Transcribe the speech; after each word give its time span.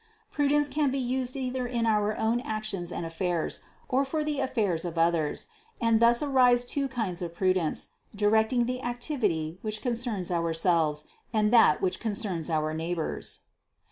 Prudence 0.31 0.67
can 0.67 0.89
be 0.89 0.97
used 0.97 1.35
either 1.35 1.67
in 1.67 1.85
our 1.85 2.17
own 2.17 2.39
actions 2.39 2.91
and 2.91 3.05
af 3.05 3.13
fairs, 3.13 3.59
or 3.87 4.03
for 4.03 4.23
the 4.23 4.39
affairs 4.39 4.83
of 4.83 4.97
others, 4.97 5.45
and 5.79 5.99
thus 5.99 6.23
arise 6.23 6.65
two 6.65 6.87
kinds 6.87 7.21
of 7.21 7.35
prudence, 7.35 7.89
directing 8.15 8.65
the 8.65 8.81
activity 8.81 9.59
which 9.61 9.83
concerns 9.83 10.31
ourselves, 10.31 11.05
and 11.31 11.53
that 11.53 11.83
which 11.83 11.99
concerns 11.99 12.49
our 12.49 12.73
neighbors. 12.73 13.41